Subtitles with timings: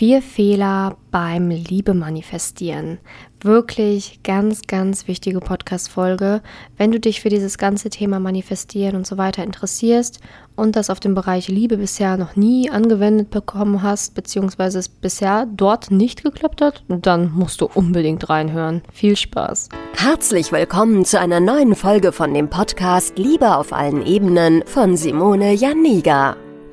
[0.00, 2.96] Vier Fehler beim Liebe manifestieren.
[3.42, 6.40] Wirklich ganz, ganz wichtige Podcast-Folge.
[6.78, 10.20] Wenn du dich für dieses ganze Thema manifestieren und so weiter interessierst
[10.56, 15.46] und das auf dem Bereich Liebe bisher noch nie angewendet bekommen hast, beziehungsweise es bisher
[15.54, 18.80] dort nicht geklappt hat, dann musst du unbedingt reinhören.
[18.90, 19.68] Viel Spaß.
[19.98, 25.52] Herzlich willkommen zu einer neuen Folge von dem Podcast Liebe auf allen Ebenen von Simone
[25.52, 26.38] Janiga.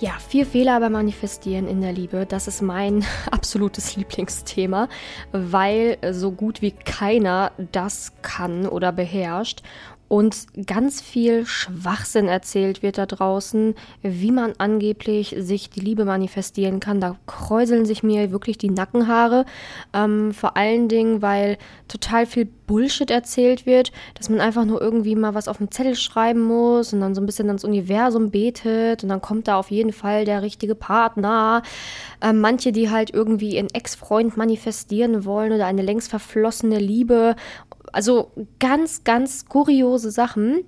[0.00, 4.88] Ja, vier Fehler beim Manifestieren in der Liebe, das ist mein absolutes Lieblingsthema,
[5.32, 9.62] weil so gut wie keiner das kann oder beherrscht
[10.08, 16.80] und ganz viel Schwachsinn erzählt wird da draußen, wie man angeblich sich die Liebe manifestieren
[16.80, 17.00] kann.
[17.00, 19.44] Da kräuseln sich mir wirklich die Nackenhaare.
[19.92, 25.16] Ähm, vor allen Dingen, weil total viel Bullshit erzählt wird, dass man einfach nur irgendwie
[25.16, 29.02] mal was auf dem Zettel schreiben muss und dann so ein bisschen ans Universum betet
[29.02, 31.62] und dann kommt da auf jeden Fall der richtige Partner.
[32.22, 37.36] Ähm, manche, die halt irgendwie ihren Ex-Freund manifestieren wollen oder eine längst verflossene Liebe
[37.92, 40.64] also ganz, ganz kuriose Sachen,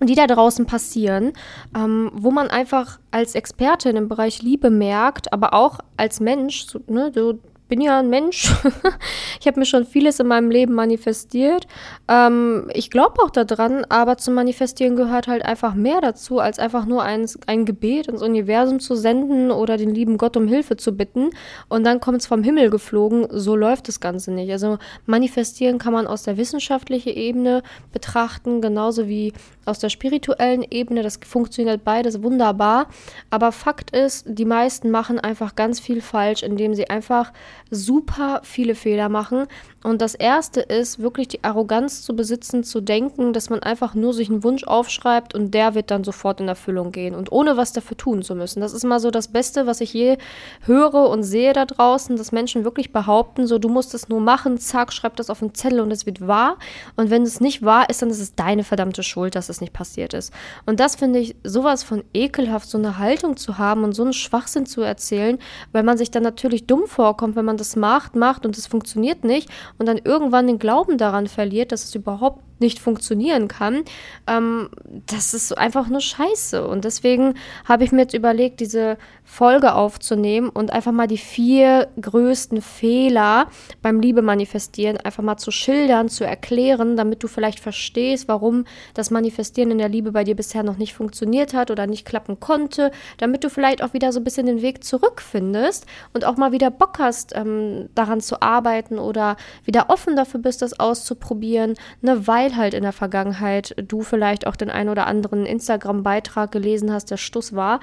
[0.00, 1.32] die da draußen passieren,
[1.76, 6.80] ähm, wo man einfach als Expertin im Bereich Liebe merkt, aber auch als Mensch, so,
[6.88, 7.38] ne, du
[7.72, 8.52] bin ja ein Mensch.
[9.40, 11.66] ich habe mir schon vieles in meinem Leben manifestiert.
[12.06, 16.84] Ähm, ich glaube auch daran, aber zum Manifestieren gehört halt einfach mehr dazu, als einfach
[16.84, 20.94] nur ein, ein Gebet ins Universum zu senden oder den lieben Gott um Hilfe zu
[20.94, 21.30] bitten
[21.70, 23.26] und dann kommt es vom Himmel geflogen.
[23.30, 24.52] So läuft das Ganze nicht.
[24.52, 29.32] Also manifestieren kann man aus der wissenschaftlichen Ebene betrachten, genauso wie
[29.64, 31.02] aus der spirituellen Ebene.
[31.02, 32.88] Das funktioniert beides wunderbar.
[33.30, 37.32] Aber Fakt ist, die meisten machen einfach ganz viel falsch, indem sie einfach
[37.72, 39.46] super viele Fehler machen.
[39.82, 44.14] Und das erste ist, wirklich die Arroganz zu besitzen, zu denken, dass man einfach nur
[44.14, 47.72] sich einen Wunsch aufschreibt und der wird dann sofort in Erfüllung gehen und ohne was
[47.72, 48.60] dafür tun zu müssen.
[48.60, 50.18] Das ist mal so das Beste, was ich je
[50.66, 54.58] höre und sehe da draußen, dass Menschen wirklich behaupten, so du musst es nur machen,
[54.58, 56.58] zack, schreib das auf einen Zettel und es wird wahr.
[56.96, 59.72] Und wenn es nicht wahr ist, dann ist es deine verdammte Schuld, dass es nicht
[59.72, 60.32] passiert ist.
[60.66, 64.12] Und das finde ich sowas von ekelhaft, so eine Haltung zu haben und so einen
[64.12, 65.38] Schwachsinn zu erzählen,
[65.72, 69.24] weil man sich dann natürlich dumm vorkommt, wenn man das macht, macht und es funktioniert
[69.24, 73.84] nicht und dann irgendwann den Glauben daran verliert, dass es überhaupt nicht funktionieren kann,
[74.26, 74.70] ähm,
[75.06, 76.66] das ist einfach nur scheiße.
[76.66, 77.34] Und deswegen
[77.66, 83.46] habe ich mir jetzt überlegt, diese Folge aufzunehmen und einfach mal die vier größten Fehler
[83.80, 88.64] beim Liebe manifestieren einfach mal zu schildern, zu erklären, damit du vielleicht verstehst, warum
[88.94, 92.40] das Manifestieren in der Liebe bei dir bisher noch nicht funktioniert hat oder nicht klappen
[92.40, 96.52] konnte, damit du vielleicht auch wieder so ein bisschen den Weg zurückfindest und auch mal
[96.52, 102.26] wieder Bock hast, ähm, daran zu arbeiten oder wieder offen dafür bist, das auszuprobieren, ne,
[102.26, 107.10] weil halt in der Vergangenheit du vielleicht auch den einen oder anderen Instagram-Beitrag gelesen hast,
[107.10, 107.80] der Stuss war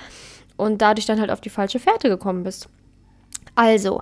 [0.57, 2.69] und dadurch dann halt auf die falsche Fährte gekommen bist.
[3.55, 4.01] Also,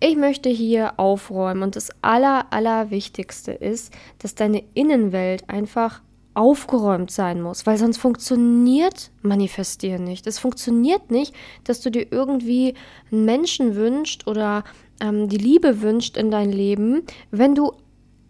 [0.00, 6.02] ich möchte hier aufräumen und das Aller, Allerwichtigste ist, dass deine Innenwelt einfach
[6.34, 10.26] aufgeräumt sein muss, weil sonst funktioniert Manifestieren nicht.
[10.26, 12.74] Es funktioniert nicht, dass du dir irgendwie
[13.10, 14.64] einen Menschen wünscht oder
[15.00, 17.72] ähm, die Liebe wünscht in dein Leben, wenn du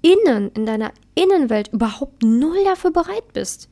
[0.04, 3.69] innen, in deiner Innenwelt überhaupt null dafür bereit bist.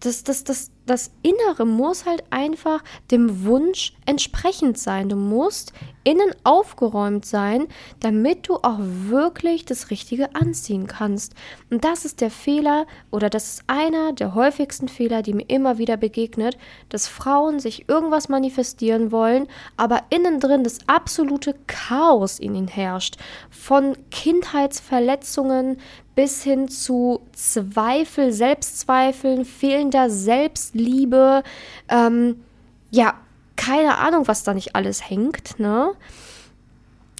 [0.00, 5.08] Das, das, das, das Innere muss halt einfach dem Wunsch entsprechend sein.
[5.08, 5.72] Du musst
[6.04, 7.68] innen aufgeräumt sein,
[8.00, 11.34] damit du auch wirklich das Richtige anziehen kannst.
[11.70, 15.78] Und das ist der Fehler oder das ist einer der häufigsten Fehler, die mir immer
[15.78, 16.58] wieder begegnet,
[16.88, 23.16] dass Frauen sich irgendwas manifestieren wollen, aber innen drin das absolute Chaos in ihnen herrscht.
[23.50, 25.78] Von Kindheitsverletzungen
[26.14, 31.42] bis hin zu Zweifel, Selbstzweifeln, fehlender Selbstliebe,
[31.88, 32.42] ähm,
[32.90, 33.14] ja,
[33.56, 35.92] keine Ahnung, was da nicht alles hängt, ne?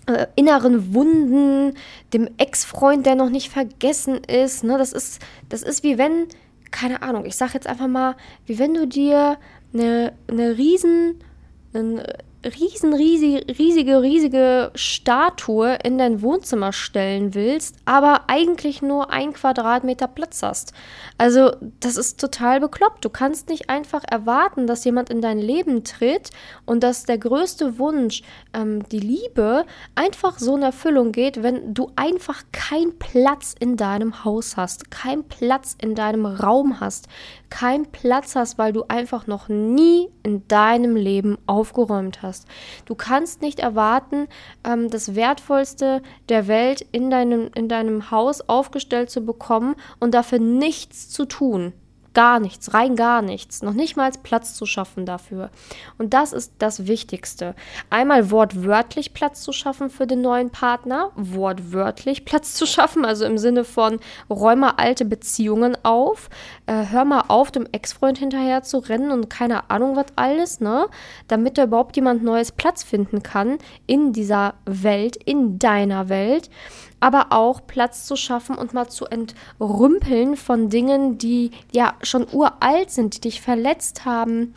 [0.06, 1.76] Äh, inneren Wunden,
[2.12, 4.76] dem Ex-Freund, der noch nicht vergessen ist, ne?
[4.76, 6.26] Das ist, das ist wie wenn
[6.72, 8.16] keine Ahnung, ich sag jetzt einfach mal,
[8.46, 9.38] wie wenn du dir
[9.72, 11.20] eine, eine riesen,
[11.72, 12.02] einen
[12.44, 20.08] riesen, riesige, riesige, riesige Statue in dein Wohnzimmer stellen willst, aber eigentlich nur ein Quadratmeter
[20.08, 20.72] Platz hast.
[21.18, 23.04] Also, das ist total bekloppt.
[23.04, 26.30] Du kannst nicht einfach erwarten, dass jemand in dein Leben tritt
[26.64, 28.22] und dass der größte Wunsch,
[28.54, 29.64] ähm, die Liebe,
[29.94, 35.24] einfach so in Erfüllung geht, wenn du einfach keinen Platz in deinem Haus hast, keinen
[35.24, 37.08] Platz in deinem Raum hast,
[37.52, 42.48] keinen Platz hast, weil du einfach noch nie in deinem Leben aufgeräumt hast.
[42.86, 44.26] Du kannst nicht erwarten,
[44.64, 46.00] ähm, das Wertvollste
[46.30, 51.74] der Welt in deinem, in deinem Haus aufgestellt zu bekommen und dafür nichts zu tun.
[52.14, 53.62] Gar nichts, rein gar nichts.
[53.62, 55.50] Noch nicht mal Platz zu schaffen dafür.
[55.96, 57.54] Und das ist das Wichtigste.
[57.88, 63.38] Einmal wortwörtlich Platz zu schaffen für den neuen Partner, wortwörtlich Platz zu schaffen, also im
[63.38, 63.98] Sinne von
[64.28, 66.28] räum mal alte Beziehungen auf,
[66.66, 70.86] äh, hör mal auf, dem Ex-Freund hinterher zu rennen und keine Ahnung was alles, ne?
[71.28, 76.50] Damit da überhaupt jemand Neues Platz finden kann in dieser Welt, in deiner Welt
[77.02, 82.92] aber auch Platz zu schaffen und mal zu entrümpeln von Dingen, die ja schon uralt
[82.92, 84.54] sind, die dich verletzt haben,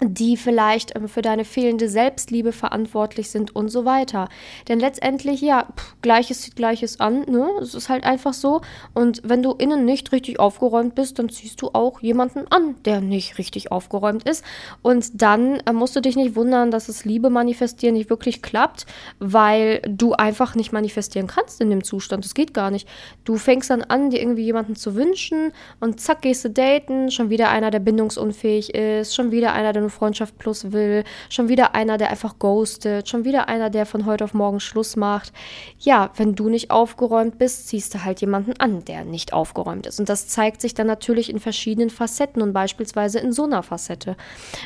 [0.00, 4.28] die vielleicht ähm, für deine fehlende Selbstliebe verantwortlich sind und so weiter.
[4.68, 7.48] Denn letztendlich, ja, pff, Gleiches zieht Gleiches an, ne?
[7.60, 8.60] Es ist halt einfach so.
[8.92, 13.00] Und wenn du innen nicht richtig aufgeräumt bist, dann ziehst du auch jemanden an, der
[13.00, 14.44] nicht richtig aufgeräumt ist.
[14.82, 18.86] Und dann äh, musst du dich nicht wundern, dass das Liebe manifestieren nicht wirklich klappt,
[19.20, 22.24] weil du einfach nicht manifestieren kannst in dem Zustand.
[22.24, 22.88] Das geht gar nicht.
[23.24, 27.30] Du fängst dann an, dir irgendwie jemanden zu wünschen und zack, gehst du daten, schon
[27.30, 31.74] wieder einer, der bindungsunfähig ist, schon wieder einer, der nur Freundschaft plus will, schon wieder
[31.74, 35.32] einer, der einfach ghostet, schon wieder einer, der von heute auf morgen Schluss macht.
[35.78, 40.00] Ja, wenn du nicht aufgeräumt bist, ziehst du halt jemanden an, der nicht aufgeräumt ist.
[40.00, 44.16] Und das zeigt sich dann natürlich in verschiedenen Facetten und beispielsweise in so einer Facette.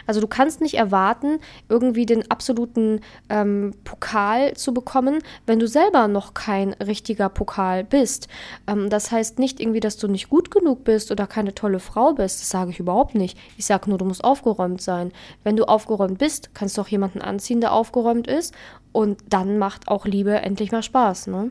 [0.06, 1.38] Also du kannst nicht erwarten,
[1.68, 8.28] irgendwie den absoluten ähm, Pokal zu bekommen, wenn du selber noch kein richtiger Pokal bist.
[8.66, 12.14] Ähm, das heißt nicht irgendwie, dass du nicht gut genug bist oder keine tolle Frau
[12.14, 12.40] bist.
[12.40, 13.38] Das sage ich überhaupt nicht.
[13.56, 15.07] Ich sage nur, du musst aufgeräumt sein.
[15.44, 18.54] Wenn du aufgeräumt bist, kannst du auch jemanden anziehen, der aufgeräumt ist.
[18.92, 21.26] Und dann macht auch Liebe endlich mal Spaß.
[21.28, 21.50] Ne?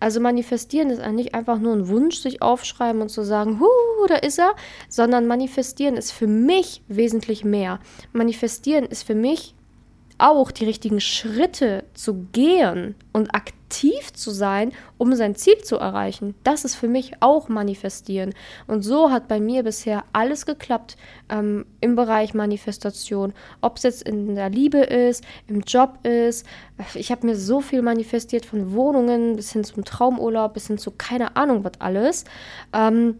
[0.00, 4.14] Also manifestieren ist nicht einfach nur ein Wunsch, sich aufschreiben und zu sagen, huh, da
[4.14, 4.54] ist er,
[4.88, 7.80] sondern manifestieren ist für mich wesentlich mehr.
[8.12, 9.54] Manifestieren ist für mich
[10.18, 16.34] auch die richtigen Schritte zu gehen und aktiv zu sein, um sein Ziel zu erreichen.
[16.42, 18.34] Das ist für mich auch manifestieren.
[18.66, 20.96] Und so hat bei mir bisher alles geklappt
[21.28, 23.32] ähm, im Bereich Manifestation.
[23.60, 26.44] Ob es jetzt in der Liebe ist, im Job ist.
[26.94, 30.90] Ich habe mir so viel manifestiert von Wohnungen bis hin zum Traumurlaub, bis hin zu
[30.90, 32.24] keine Ahnung was alles.
[32.72, 33.18] Ähm,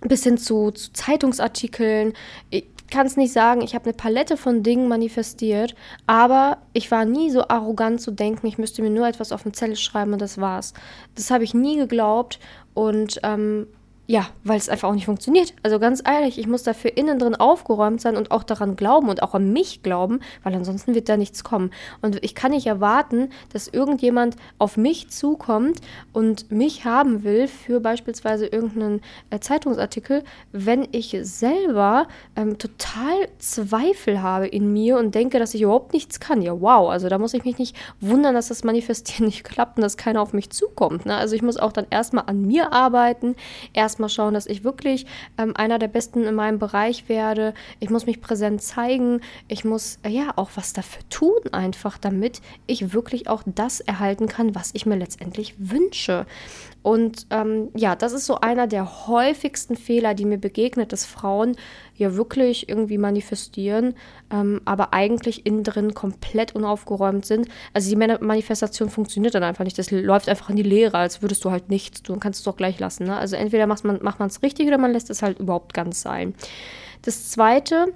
[0.00, 2.12] bis hin zu, zu Zeitungsartikeln.
[2.50, 5.74] Ich, kann es nicht sagen, ich habe eine Palette von Dingen manifestiert,
[6.06, 9.52] aber ich war nie so arrogant zu denken, ich müsste mir nur etwas auf eine
[9.52, 10.72] Zelle schreiben und das war's.
[11.14, 12.38] Das habe ich nie geglaubt
[12.74, 13.66] und ähm,
[14.08, 15.52] ja, weil es einfach auch nicht funktioniert.
[15.64, 19.22] Also ganz ehrlich, ich muss dafür innen drin aufgeräumt sein und auch daran glauben und
[19.22, 21.72] auch an mich glauben, weil ansonsten wird da nichts kommen.
[22.02, 25.80] Und ich kann nicht erwarten, dass irgendjemand auf mich zukommt
[26.12, 29.00] und mich haben will für beispielsweise irgendeinen
[29.30, 30.22] äh, Zeitungsartikel,
[30.52, 32.06] wenn ich selber
[32.36, 36.42] ähm, total Zweifel habe in mir und denke, dass ich überhaupt nichts kann.
[36.42, 39.82] Ja, wow, also da muss ich mich nicht wundern, dass das Manifestieren nicht klappt und
[39.82, 41.06] dass keiner auf mich zukommt.
[41.06, 41.16] Ne?
[41.16, 43.34] Also ich muss auch dann erstmal an mir arbeiten,
[43.72, 45.06] erst erstmal schauen, dass ich wirklich
[45.38, 47.54] ähm, einer der Besten in meinem Bereich werde.
[47.80, 49.22] Ich muss mich präsent zeigen.
[49.48, 54.26] Ich muss äh, ja auch was dafür tun, einfach, damit ich wirklich auch das erhalten
[54.28, 56.26] kann, was ich mir letztendlich wünsche.
[56.86, 61.56] Und ähm, ja, das ist so einer der häufigsten Fehler, die mir begegnet, dass Frauen
[61.96, 63.94] ja wirklich irgendwie manifestieren,
[64.30, 67.48] ähm, aber eigentlich innen drin komplett unaufgeräumt sind.
[67.72, 69.76] Also die Manifestation funktioniert dann einfach nicht.
[69.76, 72.20] Das läuft einfach in die Leere, als würdest du halt nichts tun.
[72.20, 73.06] Kannst es doch gleich lassen.
[73.06, 73.16] Ne?
[73.16, 76.36] Also entweder macht man es richtig oder man lässt es halt überhaupt ganz sein.
[77.02, 77.94] Das zweite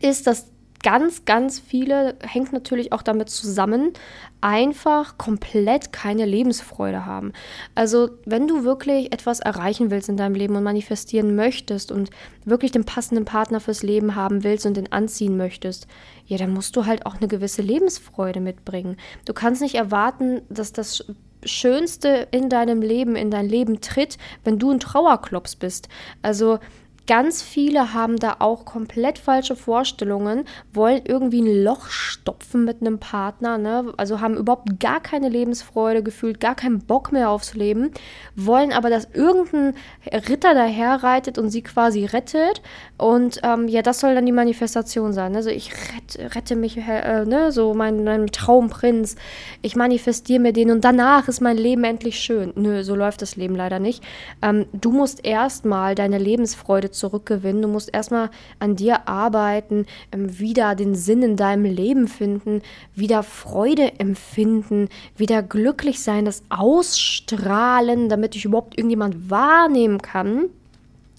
[0.00, 0.53] ist, dass
[0.84, 3.94] ganz, ganz viele, hängt natürlich auch damit zusammen,
[4.42, 7.32] einfach komplett keine Lebensfreude haben.
[7.74, 12.10] Also wenn du wirklich etwas erreichen willst in deinem Leben und manifestieren möchtest und
[12.44, 15.86] wirklich den passenden Partner fürs Leben haben willst und den anziehen möchtest,
[16.26, 18.98] ja, dann musst du halt auch eine gewisse Lebensfreude mitbringen.
[19.24, 21.06] Du kannst nicht erwarten, dass das
[21.46, 25.88] Schönste in deinem Leben, in dein Leben tritt, wenn du ein Trauerklops bist.
[26.20, 26.58] Also
[27.06, 32.98] Ganz viele haben da auch komplett falsche Vorstellungen, wollen irgendwie ein Loch stopfen mit einem
[32.98, 33.92] Partner, ne?
[33.98, 37.90] also haben überhaupt gar keine Lebensfreude gefühlt, gar keinen Bock mehr aufs Leben,
[38.36, 39.74] wollen aber, dass irgendein
[40.10, 42.62] Ritter daherreitet und sie quasi rettet.
[42.96, 45.36] Und ähm, ja, das soll dann die Manifestation sein.
[45.36, 47.52] Also ich rette, rette mich, äh, ne?
[47.52, 49.16] so mein, mein Traumprinz,
[49.60, 52.54] ich manifestiere mir den und danach ist mein Leben endlich schön.
[52.56, 54.02] Nö, so läuft das Leben leider nicht.
[54.40, 57.62] Ähm, du musst erstmal deine Lebensfreude zurückgewinnen.
[57.62, 62.62] Du musst erstmal an dir arbeiten, ähm, wieder den Sinn in deinem Leben finden,
[62.94, 70.46] wieder Freude empfinden, wieder glücklich sein, das Ausstrahlen, damit dich überhaupt irgendjemand wahrnehmen kann.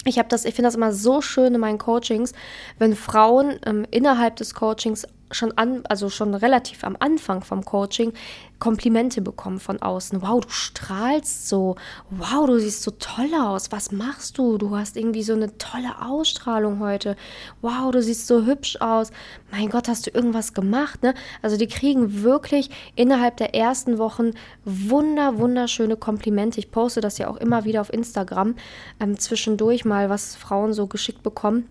[0.06, 2.32] Ich habe das, ich finde das immer so schön in meinen Coachings,
[2.78, 8.12] wenn Frauen ähm, innerhalb des Coachings schon an, also schon relativ am Anfang vom Coaching
[8.58, 10.22] Komplimente bekommen von außen.
[10.22, 11.76] Wow, du strahlst so.
[12.08, 13.70] Wow, du siehst so toll aus.
[13.70, 14.56] Was machst du?
[14.56, 17.16] Du hast irgendwie so eine tolle Ausstrahlung heute.
[17.60, 19.10] Wow, du siehst so hübsch aus.
[19.50, 21.12] Mein Gott, hast du irgendwas gemacht, ne?
[21.42, 24.30] Also die kriegen wirklich innerhalb der ersten Wochen
[24.64, 26.58] wunder wunderschöne Komplimente.
[26.58, 28.54] Ich poste das ja auch immer wieder auf Instagram
[29.00, 31.68] ähm, zwischendurch mal, was Frauen so geschickt bekommen.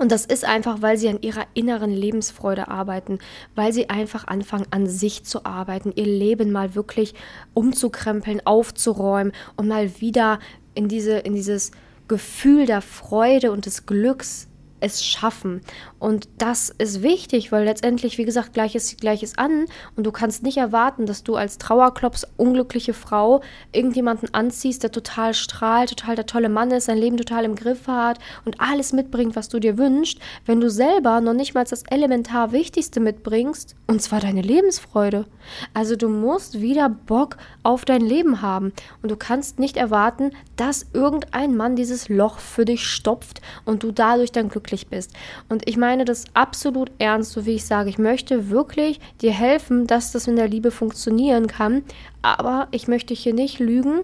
[0.00, 3.18] Und das ist einfach, weil sie an ihrer inneren Lebensfreude arbeiten,
[3.54, 7.12] weil sie einfach anfangen, an sich zu arbeiten, ihr Leben mal wirklich
[7.52, 10.38] umzukrempeln, aufzuräumen und mal wieder
[10.72, 11.72] in, diese, in dieses
[12.08, 14.48] Gefühl der Freude und des Glücks
[14.80, 15.60] es schaffen.
[15.98, 19.66] Und das ist wichtig, weil letztendlich, wie gesagt, Gleiches sieht Gleiches an.
[19.96, 25.34] Und du kannst nicht erwarten, dass du als Trauerklops unglückliche Frau irgendjemanden anziehst, der total
[25.34, 29.36] strahlt, total der tolle Mann ist, sein Leben total im Griff hat und alles mitbringt,
[29.36, 34.00] was du dir wünschst, wenn du selber noch nicht mal das elementar Wichtigste mitbringst, und
[34.00, 35.26] zwar deine Lebensfreude.
[35.74, 38.72] Also du musst wieder Bock auf dein Leben haben.
[39.02, 43.92] Und du kannst nicht erwarten, dass irgendein Mann dieses Loch für dich stopft und du
[43.92, 45.12] dadurch dann glücklich glücklich bist.
[45.48, 47.90] Und ich meine das absolut ernst, so wie ich sage.
[47.90, 51.82] Ich möchte wirklich dir helfen, dass das in der Liebe funktionieren kann.
[52.22, 54.00] Aber ich möchte hier nicht lügen.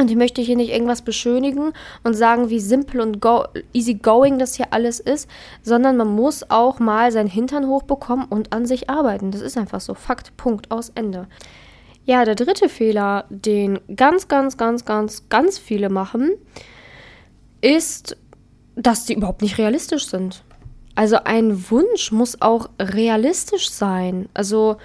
[0.00, 1.72] Und ich möchte hier nicht irgendwas beschönigen
[2.02, 3.44] und sagen, wie simpel und go
[3.74, 5.28] easy going das hier alles ist,
[5.62, 9.30] sondern man muss auch mal seinen Hintern hochbekommen und an sich arbeiten.
[9.30, 9.92] Das ist einfach so.
[9.92, 11.28] Fakt, Punkt, aus Ende.
[12.06, 16.30] Ja, der dritte Fehler, den ganz, ganz, ganz, ganz, ganz viele machen,
[17.60, 18.16] ist
[18.76, 20.42] dass die überhaupt nicht realistisch sind.
[20.94, 24.28] Also ein Wunsch muss auch realistisch sein.
[24.34, 24.76] Also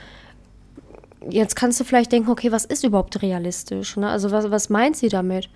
[1.29, 3.97] jetzt kannst du vielleicht denken, okay, was ist überhaupt realistisch?
[3.97, 4.07] Ne?
[4.07, 5.49] Also was, was meint sie damit?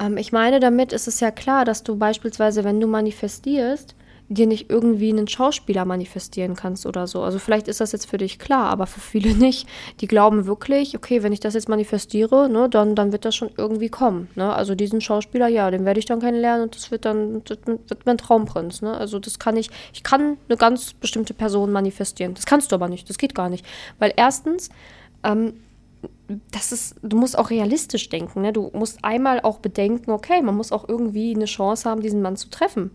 [0.00, 3.94] Ähm, ich meine, damit ist es ja klar, dass du beispielsweise, wenn du manifestierst,
[4.34, 7.22] dir nicht irgendwie einen Schauspieler manifestieren kannst oder so.
[7.22, 9.68] Also vielleicht ist das jetzt für dich klar, aber für viele nicht.
[10.00, 13.50] Die glauben wirklich, okay, wenn ich das jetzt manifestiere, ne, dann, dann wird das schon
[13.56, 14.28] irgendwie kommen.
[14.34, 14.52] Ne?
[14.52, 18.06] Also diesen Schauspieler, ja, den werde ich dann kennenlernen und das wird dann das wird
[18.06, 18.82] mein Traumprinz.
[18.82, 18.96] Ne?
[18.96, 22.34] Also das kann ich, ich kann eine ganz bestimmte Person manifestieren.
[22.34, 23.64] Das kannst du aber nicht, das geht gar nicht.
[23.98, 24.70] Weil erstens,
[25.24, 25.54] ähm,
[26.50, 28.42] das ist, du musst auch realistisch denken.
[28.42, 28.52] Ne?
[28.52, 32.36] Du musst einmal auch bedenken, okay, man muss auch irgendwie eine Chance haben, diesen Mann
[32.36, 32.90] zu treffen.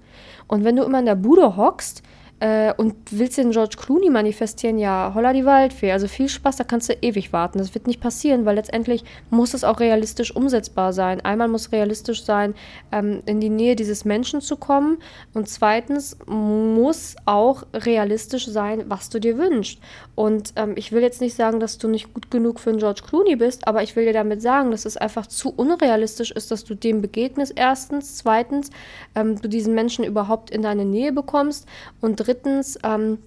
[0.47, 2.03] Und wenn du immer in der Bude hockst,
[2.39, 4.77] äh, und willst den George Clooney manifestieren?
[4.77, 5.91] Ja, holla die Waldfee.
[5.91, 7.57] Also viel Spaß, da kannst du ewig warten.
[7.57, 11.21] Das wird nicht passieren, weil letztendlich muss es auch realistisch umsetzbar sein.
[11.21, 12.53] Einmal muss realistisch sein,
[12.91, 14.99] ähm, in die Nähe dieses Menschen zu kommen.
[15.33, 19.79] Und zweitens muss auch realistisch sein, was du dir wünschst.
[20.17, 23.03] Und ähm, ich will jetzt nicht sagen, dass du nicht gut genug für einen George
[23.07, 26.63] Clooney bist, aber ich will dir damit sagen, dass es einfach zu unrealistisch ist, dass
[26.63, 28.17] du dem begegnest, erstens.
[28.17, 28.71] Zweitens,
[29.13, 31.67] ähm, du diesen Menschen überhaupt in deine Nähe bekommst.
[32.01, 33.19] Und drittens ähm,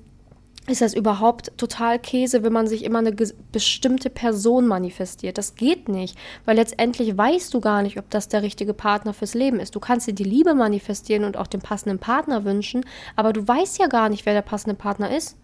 [0.66, 3.14] ist das überhaupt total Käse, wenn man sich immer eine
[3.52, 5.38] bestimmte Person manifestiert.
[5.38, 9.34] Das geht nicht, weil letztendlich weißt du gar nicht, ob das der richtige Partner fürs
[9.34, 9.76] Leben ist.
[9.76, 13.78] Du kannst dir die Liebe manifestieren und auch den passenden Partner wünschen, aber du weißt
[13.78, 15.36] ja gar nicht, wer der passende Partner ist.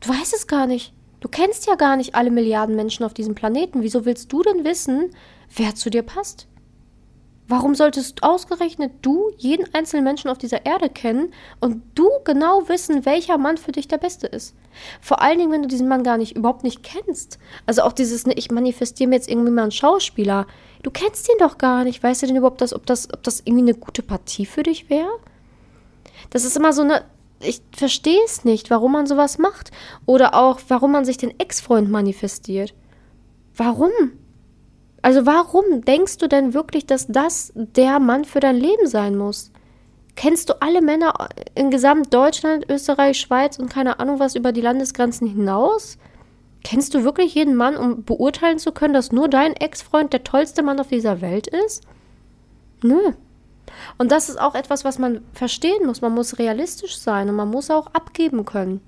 [0.00, 0.92] Du weißt es gar nicht.
[1.20, 3.82] Du kennst ja gar nicht alle Milliarden Menschen auf diesem Planeten.
[3.82, 5.10] Wieso willst du denn wissen,
[5.56, 6.48] wer zu dir passt?
[7.46, 13.04] Warum solltest ausgerechnet du jeden einzelnen Menschen auf dieser Erde kennen und du genau wissen,
[13.04, 14.54] welcher Mann für dich der Beste ist?
[15.02, 17.38] Vor allen Dingen, wenn du diesen Mann gar nicht, überhaupt nicht kennst.
[17.66, 20.46] Also auch dieses, ne, ich manifestiere mir jetzt irgendwie mal einen Schauspieler.
[20.82, 22.02] Du kennst ihn doch gar nicht.
[22.02, 24.88] Weißt du denn überhaupt, dass, ob, das, ob das irgendwie eine gute Partie für dich
[24.88, 25.12] wäre?
[26.30, 27.04] Das ist immer so eine,
[27.40, 29.70] ich verstehe es nicht, warum man sowas macht.
[30.06, 32.74] Oder auch, warum man sich den Ex-Freund manifestiert.
[33.56, 33.90] Warum?
[35.02, 39.52] Also warum denkst du denn wirklich, dass das der Mann für dein Leben sein muss?
[40.16, 45.26] Kennst du alle Männer in Gesamtdeutschland, Österreich, Schweiz und keine Ahnung was über die Landesgrenzen
[45.26, 45.98] hinaus?
[46.62, 50.62] Kennst du wirklich jeden Mann, um beurteilen zu können, dass nur dein Ex-Freund der tollste
[50.62, 51.84] Mann auf dieser Welt ist?
[52.82, 53.12] Nö.
[53.98, 56.00] Und das ist auch etwas, was man verstehen muss.
[56.00, 58.80] Man muss realistisch sein und man muss auch abgeben können.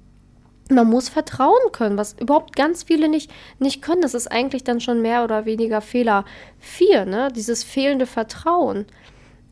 [0.69, 4.03] Man muss vertrauen können, was überhaupt ganz viele nicht, nicht können.
[4.03, 6.25] Das ist eigentlich dann schon mehr oder weniger Fehler
[6.59, 7.29] 4, ne?
[7.35, 8.87] Dieses fehlende Vertrauen.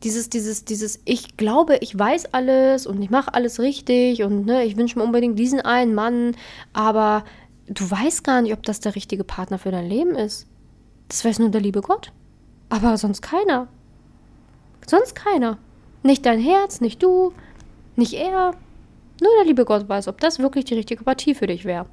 [0.03, 4.65] Dieses, dieses, dieses, ich glaube, ich weiß alles und ich mache alles richtig und ne,
[4.65, 6.35] ich wünsche mir unbedingt diesen einen Mann,
[6.73, 7.23] aber
[7.67, 10.47] du weißt gar nicht, ob das der richtige Partner für dein Leben ist.
[11.07, 12.11] Das weiß nur der liebe Gott.
[12.69, 13.67] Aber sonst keiner.
[14.87, 15.57] Sonst keiner.
[16.03, 17.33] Nicht dein Herz, nicht du,
[17.95, 18.53] nicht er.
[19.21, 21.85] Nur der liebe Gott weiß, ob das wirklich die richtige Partie für dich wäre.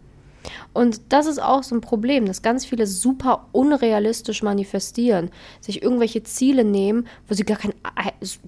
[0.72, 5.30] Und das ist auch so ein Problem, dass ganz viele super unrealistisch manifestieren,
[5.60, 7.74] sich irgendwelche Ziele nehmen, wo sie gar kein,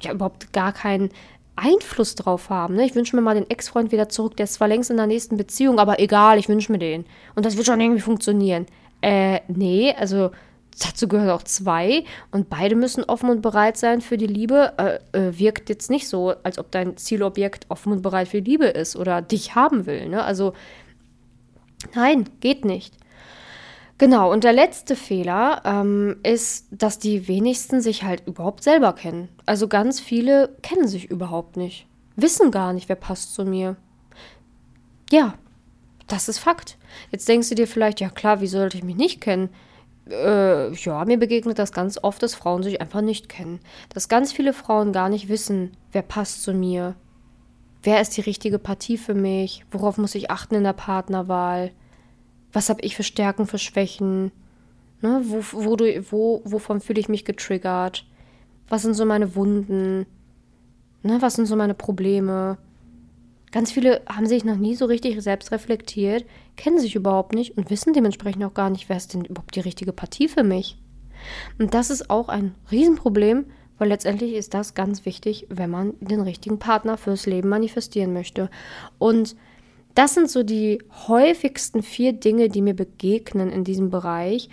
[0.03, 1.11] ja, überhaupt gar keinen
[1.57, 2.75] Einfluss drauf haben.
[2.75, 2.85] Ne?
[2.85, 5.37] Ich wünsche mir mal den Ex-Freund wieder zurück, der ist zwar längst in der nächsten
[5.37, 7.05] Beziehung, aber egal, ich wünsche mir den.
[7.37, 8.67] Und das wird schon irgendwie funktionieren.
[9.01, 10.31] Äh, nee, also
[10.79, 14.73] dazu gehören auch zwei und beide müssen offen und bereit sein für die Liebe.
[15.13, 18.53] Äh, äh, wirkt jetzt nicht so, als ob dein Zielobjekt offen und bereit für die
[18.53, 20.09] Liebe ist oder dich haben will.
[20.09, 20.25] Ne?
[20.25, 20.55] Also
[21.95, 22.95] nein, geht nicht.
[23.97, 29.29] Genau, und der letzte Fehler ähm, ist, dass die wenigsten sich halt überhaupt selber kennen.
[29.47, 33.77] Also ganz viele kennen sich überhaupt nicht, wissen gar nicht, wer passt zu mir.
[35.13, 35.35] Ja,
[36.09, 36.77] das ist Fakt.
[37.13, 39.49] Jetzt denkst du dir vielleicht, ja klar, wie sollte ich mich nicht kennen?
[40.09, 43.61] Äh, ja, mir begegnet das ganz oft, dass Frauen sich einfach nicht kennen.
[43.89, 46.95] Dass ganz viele Frauen gar nicht wissen, wer passt zu mir,
[47.83, 51.71] wer ist die richtige Partie für mich, worauf muss ich achten in der Partnerwahl,
[52.53, 54.31] was habe ich für Stärken, für Schwächen,
[55.01, 55.77] ne, wo, wo,
[56.11, 58.07] wo, wovon fühle ich mich getriggert,
[58.69, 60.07] was sind so meine Wunden,
[61.03, 62.59] ne, was sind so meine Probleme.
[63.55, 66.25] Ganz viele haben sich noch nie so richtig selbst reflektiert,
[66.57, 69.61] kennen sich überhaupt nicht und wissen dementsprechend auch gar nicht, wer ist denn überhaupt die
[69.61, 70.77] richtige Partie für mich.
[71.61, 73.47] Und das ist auch ein Riesenproblem,
[73.79, 78.51] weil letztendlich ist das ganz wichtig, wenn man den richtigen Partner fürs Leben manifestieren möchte.
[78.99, 79.37] Und
[79.95, 84.49] das sind so die häufigsten vier Dinge, die mir begegnen in diesem Bereich.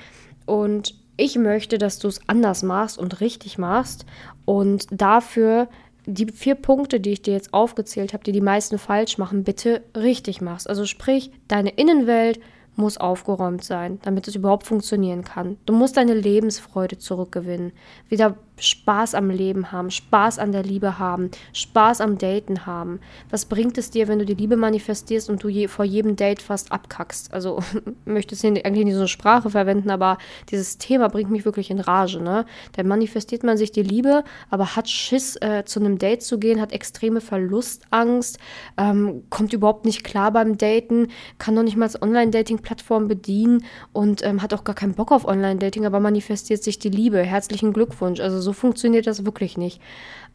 [0.46, 4.05] Und ich möchte, dass du es anders machst und richtig machst.
[4.46, 5.70] Und dafür
[6.05, 9.84] die vier Punkte, die ich dir jetzt aufgezählt habe, die die meisten falsch machen, bitte
[9.96, 10.70] richtig machst.
[10.70, 12.39] Also sprich, deine Innenwelt
[12.75, 15.57] muss aufgeräumt sein, damit es überhaupt funktionieren kann.
[15.66, 17.74] Du musst deine Lebensfreude zurückgewinnen,
[18.09, 23.00] wieder Spaß am Leben haben, Spaß an der Liebe haben, Spaß am Daten haben.
[23.29, 26.41] Was bringt es dir, wenn du die Liebe manifestierst und du je, vor jedem Date
[26.41, 27.33] fast abkackst?
[27.33, 27.59] Also
[28.05, 30.17] möchte jetzt eigentlich nicht so eine Sprache verwenden, aber
[30.50, 32.21] dieses Thema bringt mich wirklich in Rage.
[32.21, 32.45] Ne?
[32.74, 36.61] Dann manifestiert man sich die Liebe, aber hat Schiss, äh, zu einem Date zu gehen,
[36.61, 38.37] hat extreme Verlustangst,
[38.77, 44.41] ähm, kommt überhaupt nicht klar beim Daten, kann noch nicht mal Online-Dating-Plattform bedienen und ähm,
[44.41, 47.19] hat auch gar keinen Bock auf Online-Dating, aber manifestiert sich die Liebe.
[47.19, 48.19] Herzlichen Glückwunsch.
[48.19, 49.81] Also so funktioniert das wirklich nicht.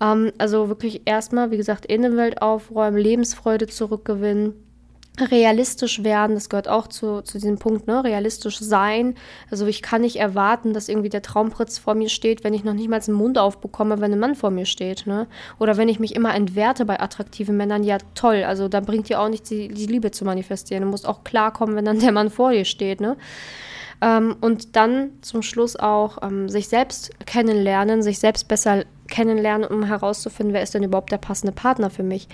[0.01, 4.66] Ähm, also wirklich erstmal, wie gesagt, Innenwelt aufräumen, Lebensfreude zurückgewinnen
[5.21, 8.05] realistisch werden, das gehört auch zu, zu diesem Punkt, ne?
[8.05, 9.15] realistisch sein.
[9.51, 12.75] Also ich kann nicht erwarten, dass irgendwie der Traumpritz vor mir steht, wenn ich noch
[12.75, 15.07] nicht mal den Mund aufbekomme, wenn ein Mann vor mir steht.
[15.07, 15.27] Ne?
[15.59, 19.21] Oder wenn ich mich immer entwerte bei attraktiven Männern, ja toll, also da bringt dir
[19.21, 20.83] auch nicht die, die Liebe zu manifestieren.
[20.83, 23.01] Du musst auch klarkommen, wenn dann der Mann vor dir steht.
[23.01, 23.17] Ne?
[24.03, 29.85] Ähm, und dann zum Schluss auch ähm, sich selbst kennenlernen, sich selbst besser kennenlernen, um
[29.85, 32.29] herauszufinden, wer ist denn überhaupt der passende Partner für mich.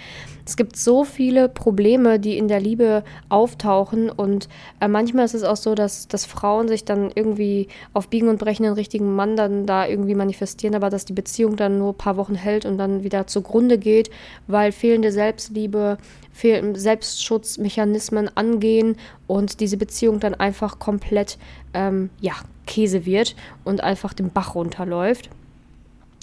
[0.45, 4.49] Es gibt so viele Probleme, die in der Liebe auftauchen und
[4.81, 8.39] äh, manchmal ist es auch so, dass, dass Frauen sich dann irgendwie auf Biegen und
[8.39, 11.99] Brechen den richtigen Mann dann da irgendwie manifestieren, aber dass die Beziehung dann nur ein
[11.99, 14.11] paar Wochen hält und dann wieder zugrunde geht,
[14.47, 15.99] weil fehlende Selbstliebe,
[16.33, 21.39] fehl Selbstschutzmechanismen angehen und diese Beziehung dann einfach komplett
[21.75, 22.35] ähm, ja,
[22.67, 25.31] Käse wird und einfach den Bach runterläuft.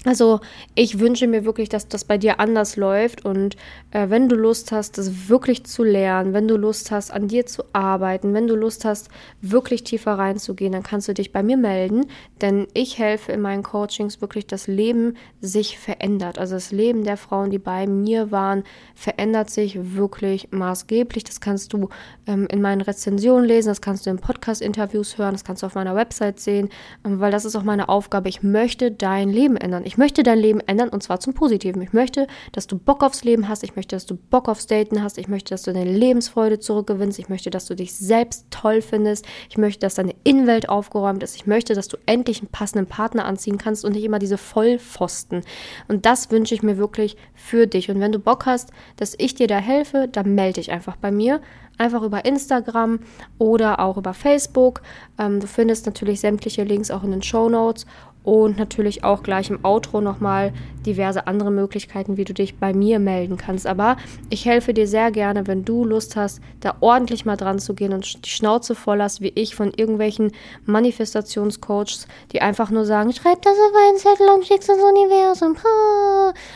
[0.06, 0.40] Also
[0.74, 3.56] ich wünsche mir wirklich, dass das bei dir anders läuft und
[3.90, 7.44] äh, wenn du Lust hast, das wirklich zu lernen, wenn du Lust hast, an dir
[7.44, 9.10] zu arbeiten, wenn du Lust hast,
[9.42, 12.06] wirklich tiefer reinzugehen, dann kannst du dich bei mir melden,
[12.40, 16.38] denn ich helfe in meinen Coachings wirklich, dass Leben sich verändert.
[16.38, 21.24] Also das Leben der Frauen, die bei mir waren, verändert sich wirklich maßgeblich.
[21.24, 21.90] Das kannst du
[22.26, 25.74] ähm, in meinen Rezensionen lesen, das kannst du in Podcast-Interviews hören, das kannst du auf
[25.74, 26.70] meiner Website sehen,
[27.04, 28.30] ähm, weil das ist auch meine Aufgabe.
[28.30, 29.84] Ich möchte dein Leben ändern.
[29.90, 31.82] Ich möchte dein Leben ändern und zwar zum Positiven.
[31.82, 33.64] Ich möchte, dass du Bock aufs Leben hast.
[33.64, 35.18] Ich möchte, dass du Bock aufs Daten hast.
[35.18, 37.18] Ich möchte, dass du deine Lebensfreude zurückgewinnst.
[37.18, 39.26] Ich möchte, dass du dich selbst toll findest.
[39.48, 41.34] Ich möchte, dass deine Innenwelt aufgeräumt ist.
[41.34, 45.42] Ich möchte, dass du endlich einen passenden Partner anziehen kannst und nicht immer diese Vollpfosten.
[45.88, 47.90] Und das wünsche ich mir wirklich für dich.
[47.90, 51.10] Und wenn du Bock hast, dass ich dir da helfe, dann melde dich einfach bei
[51.10, 51.40] mir
[51.80, 53.00] einfach über Instagram
[53.38, 54.82] oder auch über Facebook.
[55.18, 57.86] Ähm, du findest natürlich sämtliche Links auch in den Show Notes.
[58.22, 60.52] Und natürlich auch gleich im Outro nochmal
[60.84, 63.66] diverse andere Möglichkeiten, wie du dich bei mir melden kannst.
[63.66, 63.96] Aber
[64.28, 67.92] ich helfe dir sehr gerne, wenn du Lust hast, da ordentlich mal dran zu gehen
[67.92, 70.32] und die Schnauze voll hast, wie ich, von irgendwelchen
[70.66, 75.56] Manifestationscoaches, die einfach nur sagen, schreib das auf einen Zettel und schick's ins Universum.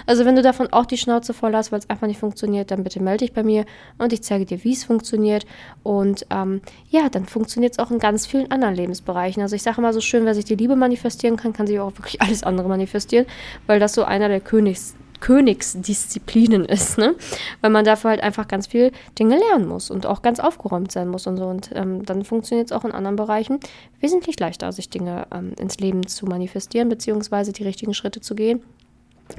[0.06, 2.84] Also wenn du davon auch die Schnauze voll hast, weil es einfach nicht funktioniert, dann
[2.84, 3.64] bitte melde dich bei mir
[3.98, 5.46] und ich zeige dir, wie es funktioniert.
[5.82, 9.42] Und ähm, ja, dann funktioniert es auch in ganz vielen anderen Lebensbereichen.
[9.42, 11.96] Also ich sage immer so schön, wer sich die Liebe manifestieren kann, kann sich auch
[11.96, 13.26] wirklich alles andere manifestieren,
[13.66, 17.14] weil das so einer der Königs Königsdisziplinen ist, ne?
[17.62, 21.08] Weil man dafür halt einfach ganz viel Dinge lernen muss und auch ganz aufgeräumt sein
[21.08, 21.46] muss und so.
[21.46, 23.58] Und ähm, dann funktioniert es auch in anderen Bereichen
[24.00, 28.62] wesentlich leichter, sich Dinge ähm, ins Leben zu manifestieren, beziehungsweise die richtigen Schritte zu gehen.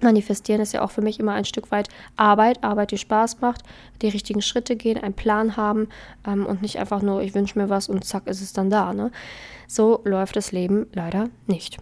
[0.02, 3.62] Manifestieren ist ja auch für mich immer ein Stück weit Arbeit, Arbeit, die Spaß macht,
[4.02, 5.88] die richtigen Schritte gehen, einen Plan haben
[6.28, 8.93] ähm, und nicht einfach nur, ich wünsche mir was und zack ist es dann da.
[8.93, 9.12] Ne?
[9.67, 11.78] So läuft das Leben leider nicht.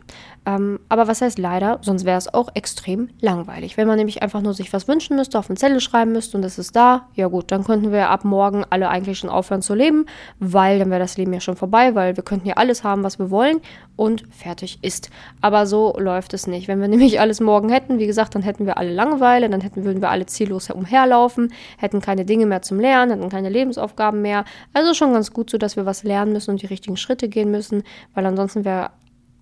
[0.45, 1.79] Ähm, aber was heißt leider?
[1.81, 3.77] Sonst wäre es auch extrem langweilig.
[3.77, 6.43] Wenn man nämlich einfach nur sich was wünschen müsste, auf eine Zettel schreiben müsste und
[6.43, 9.73] es ist da, ja gut, dann könnten wir ab morgen alle eigentlich schon aufhören zu
[9.73, 10.05] leben,
[10.39, 13.19] weil dann wäre das Leben ja schon vorbei, weil wir könnten ja alles haben, was
[13.19, 13.61] wir wollen
[13.95, 15.09] und fertig ist.
[15.41, 16.67] Aber so läuft es nicht.
[16.67, 19.83] Wenn wir nämlich alles morgen hätten, wie gesagt, dann hätten wir alle Langeweile, dann hätten,
[19.83, 24.45] würden wir alle ziellos umherlaufen, hätten keine Dinge mehr zum Lernen, hätten keine Lebensaufgaben mehr.
[24.73, 27.51] Also schon ganz gut so, dass wir was lernen müssen und die richtigen Schritte gehen
[27.51, 28.91] müssen, weil ansonsten wäre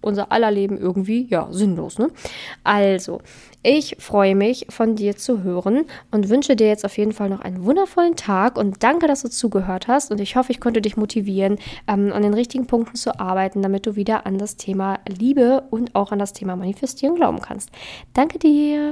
[0.01, 2.09] unser aller Leben irgendwie, ja, sinnlos, ne?
[2.63, 3.21] Also,
[3.63, 7.41] ich freue mich, von dir zu hören und wünsche dir jetzt auf jeden Fall noch
[7.41, 10.97] einen wundervollen Tag und danke, dass du zugehört hast und ich hoffe, ich konnte dich
[10.97, 15.63] motivieren, ähm, an den richtigen Punkten zu arbeiten, damit du wieder an das Thema Liebe
[15.69, 17.69] und auch an das Thema Manifestieren glauben kannst.
[18.13, 18.91] Danke dir.